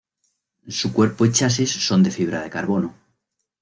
[0.67, 2.95] Su cuerpo y chasis son de fibra de carbono.